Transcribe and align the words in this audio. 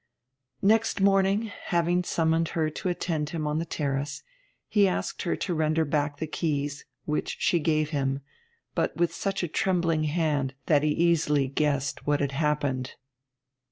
Next 0.63 0.99
morning, 0.99 1.51
having 1.65 2.03
summoned 2.03 2.47
her 2.57 2.71
to 2.71 2.89
attend 2.89 3.29
him 3.29 3.45
on 3.45 3.59
the 3.59 3.65
terrace, 3.67 4.23
he 4.67 4.87
asked 4.87 5.21
her 5.21 5.35
to 5.35 5.53
render 5.53 5.85
back 5.85 6.17
the 6.17 6.25
keys; 6.25 6.85
which 7.05 7.35
she 7.39 7.59
gave 7.59 7.91
him, 7.91 8.21
but 8.73 8.97
with 8.97 9.13
such 9.13 9.43
a 9.43 9.47
trembling 9.47 10.05
hand 10.05 10.55
that 10.65 10.81
he 10.81 10.89
easily 10.89 11.47
guessed 11.47 12.07
what 12.07 12.19
had 12.19 12.31
happened. 12.31 12.95